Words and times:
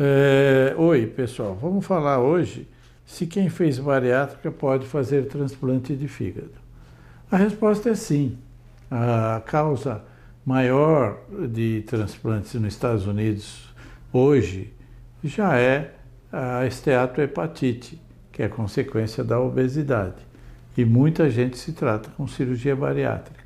É, 0.00 0.74
oi, 0.78 1.06
pessoal. 1.06 1.54
Vamos 1.54 1.84
falar 1.84 2.18
hoje 2.18 2.66
se 3.04 3.26
quem 3.26 3.50
fez 3.50 3.78
bariátrica 3.78 4.50
pode 4.50 4.86
fazer 4.86 5.26
transplante 5.26 5.94
de 5.94 6.08
fígado. 6.08 6.52
A 7.30 7.36
resposta 7.36 7.90
é 7.90 7.94
sim. 7.94 8.38
A 8.90 9.42
causa 9.44 10.02
maior 10.46 11.18
de 11.48 11.82
transplantes 11.82 12.54
nos 12.54 12.72
Estados 12.72 13.06
Unidos 13.06 13.68
hoje 14.12 14.72
já 15.22 15.58
é 15.58 15.92
a 16.32 16.66
esteatohepatite, 16.66 18.00
que 18.32 18.42
é 18.42 18.48
consequência 18.48 19.22
da 19.22 19.38
obesidade. 19.38 20.26
E 20.76 20.86
muita 20.86 21.28
gente 21.28 21.58
se 21.58 21.72
trata 21.72 22.08
com 22.16 22.26
cirurgia 22.26 22.74
bariátrica. 22.74 23.42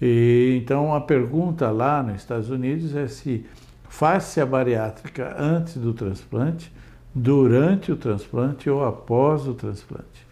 E, 0.00 0.60
então 0.60 0.92
a 0.92 1.00
pergunta 1.00 1.70
lá 1.70 2.02
nos 2.02 2.16
Estados 2.16 2.50
Unidos 2.50 2.96
é 2.96 3.06
se 3.06 3.46
faz-se 4.02 4.40
a 4.40 4.46
bariátrica 4.46 5.32
antes 5.38 5.76
do 5.76 5.94
transplante, 5.94 6.72
durante 7.14 7.92
o 7.92 7.96
transplante 7.96 8.68
ou 8.68 8.84
após 8.84 9.46
o 9.46 9.54
transplante. 9.54 10.26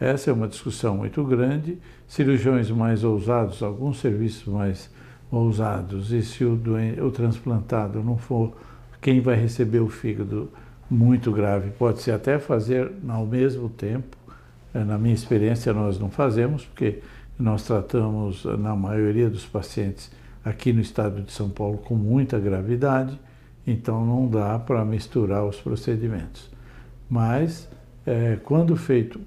Essa 0.00 0.30
é 0.30 0.32
uma 0.32 0.48
discussão 0.48 0.96
muito 0.96 1.22
grande. 1.22 1.76
Cirurgiões 2.08 2.70
mais 2.70 3.04
ousados, 3.04 3.62
alguns 3.62 4.00
serviços 4.00 4.50
mais 4.50 4.90
ousados, 5.30 6.12
e 6.12 6.22
se 6.22 6.46
o, 6.46 6.56
doente, 6.56 6.98
o 6.98 7.10
transplantado 7.10 8.02
não 8.02 8.16
for 8.16 8.54
quem 9.02 9.20
vai 9.20 9.36
receber 9.36 9.80
o 9.80 9.90
fígado 9.90 10.50
muito 10.88 11.30
grave, 11.30 11.72
pode-se 11.72 12.10
até 12.10 12.38
fazer 12.38 12.90
ao 13.06 13.26
mesmo 13.26 13.68
tempo. 13.68 14.16
É, 14.72 14.82
na 14.82 14.96
minha 14.96 15.14
experiência, 15.14 15.74
nós 15.74 15.98
não 15.98 16.08
fazemos, 16.08 16.64
porque 16.64 17.02
nós 17.38 17.64
tratamos, 17.64 18.46
na 18.46 18.74
maioria 18.74 19.28
dos 19.28 19.44
pacientes, 19.44 20.10
aqui 20.44 20.72
no 20.72 20.80
estado 20.80 21.22
de 21.22 21.32
São 21.32 21.48
Paulo 21.48 21.78
com 21.78 21.94
muita 21.94 22.38
gravidade, 22.38 23.18
então 23.66 24.04
não 24.04 24.26
dá 24.26 24.58
para 24.58 24.84
misturar 24.84 25.44
os 25.44 25.56
procedimentos. 25.56 26.50
Mas, 27.08 27.68
é, 28.06 28.38
quando 28.44 28.76
feito 28.76 29.20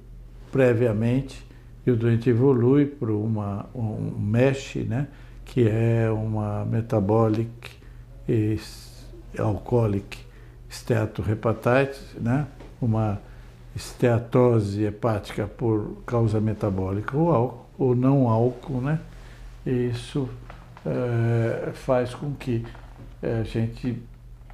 previamente, 0.52 1.46
e 1.86 1.92
o 1.92 1.96
doente 1.96 2.30
evolui 2.30 2.86
para 2.86 3.12
uma, 3.12 3.66
um 3.76 4.18
MESH, 4.18 4.86
né, 4.88 5.08
que 5.44 5.68
é 5.68 6.10
uma 6.10 6.64
metabolic 6.64 7.72
e 8.28 8.58
alcoholic 9.38 10.18
steatohepatitis, 10.70 12.02
né, 12.16 12.48
uma 12.82 13.20
esteatose 13.76 14.84
hepática 14.84 15.46
por 15.46 15.98
causa 16.06 16.40
metabólica 16.40 17.18
ou, 17.18 17.32
álcool, 17.32 17.66
ou 17.78 17.96
não 17.96 18.30
álcool, 18.30 18.80
né, 18.80 19.00
isso 19.66 20.30
é, 20.86 21.72
faz 21.74 22.14
com 22.14 22.34
que 22.34 22.66
é, 23.22 23.40
a 23.40 23.44
gente 23.44 24.02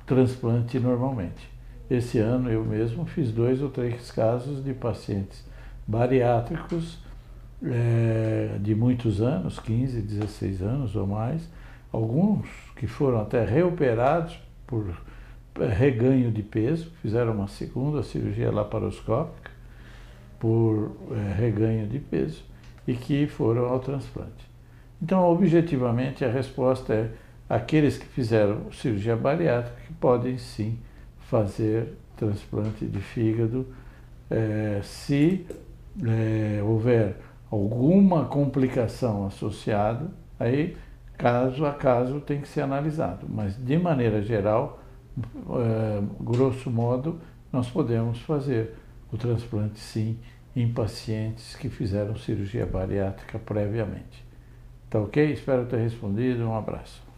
transplante 0.06 0.80
normalmente. 0.80 1.50
Esse 1.90 2.20
ano 2.20 2.50
eu 2.50 2.64
mesmo 2.64 3.06
fiz 3.06 3.32
dois 3.32 3.62
ou 3.62 3.70
três 3.70 4.12
casos 4.12 4.64
de 4.64 4.74
pacientes 4.74 5.44
bariátricos 5.88 7.00
é, 7.64 8.58
de 8.62 8.76
muitos 8.76 9.22
anos, 9.22 9.60
15, 9.60 10.02
16 10.02 10.62
anos 10.62 10.96
ou 10.96 11.08
mais, 11.08 11.50
alguns 11.92 12.48
que 12.76 12.88
foram 12.88 13.22
até 13.22 13.44
reoperados 13.44 14.40
por 14.66 14.86
reganho 15.56 16.32
de 16.32 16.42
peso, 16.42 16.92
fizeram 17.02 17.34
uma 17.34 17.48
segunda 17.48 18.04
cirurgia 18.04 18.52
laparoscópica 18.52 19.52
por 20.40 20.96
é, 21.12 21.34
reganho 21.34 21.88
de 21.88 22.00
peso 22.00 22.44
e 22.88 22.94
que 22.94 23.28
foram 23.28 23.66
ao 23.66 23.80
transplante. 23.80 24.49
Então, 25.02 25.24
objetivamente, 25.24 26.26
a 26.26 26.32
resposta 26.32 26.94
é 26.94 27.10
aqueles 27.50 27.98
que 27.98 28.06
fizeram 28.06 28.72
cirurgia 28.72 29.16
bariátrica 29.16 29.80
que 29.88 29.94
podem 29.94 30.38
sim 30.38 30.78
fazer 31.20 31.94
transplante 32.18 32.86
de 32.86 33.00
fígado 33.00 33.66
é, 34.30 34.82
se 34.84 35.46
é, 36.06 36.62
houver 36.62 37.16
alguma 37.50 38.26
complicação 38.26 39.26
associada, 39.26 40.08
aí 40.40 40.78
caso 41.18 41.66
a 41.66 41.74
caso 41.74 42.20
tem 42.22 42.42
que 42.42 42.48
ser 42.48 42.62
analisado. 42.62 43.26
Mas 43.28 43.56
de 43.58 43.78
maneira 43.78 44.22
geral, 44.22 44.84
é, 45.18 46.02
grosso 46.20 46.70
modo, 46.70 47.20
nós 47.52 47.70
podemos 47.70 48.20
fazer 48.22 48.76
o 49.12 49.18
transplante 49.18 49.80
sim 49.80 50.20
em 50.56 50.72
pacientes 50.72 51.56
que 51.56 51.70
fizeram 51.70 52.16
cirurgia 52.16 52.66
bariátrica 52.66 53.40
previamente. 53.40 54.29
Tá 54.90 55.00
ok? 55.00 55.32
Espero 55.32 55.66
ter 55.66 55.78
respondido. 55.78 56.44
Um 56.48 56.56
abraço. 56.56 57.09